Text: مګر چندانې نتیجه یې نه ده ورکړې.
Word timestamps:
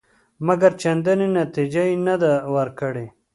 مګر 0.47 0.71
چندانې 0.81 1.27
نتیجه 1.39 1.83
یې 1.89 1.95
نه 2.07 2.15
ده 2.21 2.33
ورکړې. 2.55 3.07